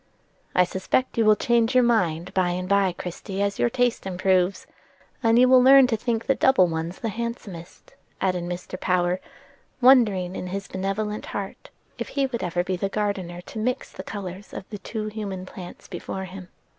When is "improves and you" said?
4.07-5.47